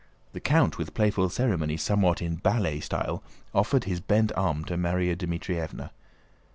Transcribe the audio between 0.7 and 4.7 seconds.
with playful ceremony somewhat in ballet style, offered his bent arm